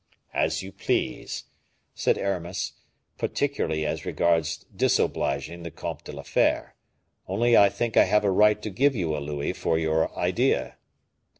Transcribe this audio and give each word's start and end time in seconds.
"As 0.33 0.63
you 0.63 0.71
please," 0.71 1.43
said 1.93 2.17
Aramis, 2.17 2.73
"particularly 3.19 3.85
as 3.85 4.03
regards 4.03 4.65
disobliging 4.75 5.61
the 5.61 5.69
Comte 5.69 6.05
de 6.05 6.11
la 6.11 6.23
Fere; 6.23 6.73
only 7.27 7.55
I 7.55 7.69
think 7.69 7.95
I 7.95 8.05
have 8.05 8.23
a 8.23 8.31
right 8.31 8.59
to 8.63 8.71
give 8.71 8.95
you 8.95 9.15
a 9.15 9.19
louis 9.19 9.53
for 9.53 9.77
your 9.77 10.11
idea." 10.17 10.79